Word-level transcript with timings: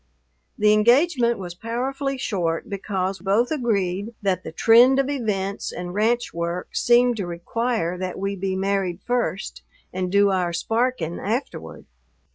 The 0.57 0.73
engagement 0.73 1.37
was 1.37 1.53
powerfully 1.53 2.17
short 2.17 2.67
because 2.67 3.19
both 3.19 3.51
agreed 3.51 4.15
that 4.23 4.43
the 4.43 4.51
trend 4.51 4.97
of 4.97 5.11
events 5.11 5.71
and 5.71 5.93
ranch 5.93 6.33
work 6.33 6.75
seemed 6.75 7.17
to 7.17 7.27
require 7.27 7.99
that 7.99 8.17
we 8.17 8.35
be 8.35 8.55
married 8.55 8.99
first 9.05 9.61
and 9.93 10.11
do 10.11 10.31
our 10.31 10.53
"sparking" 10.53 11.19
afterward. 11.19 11.85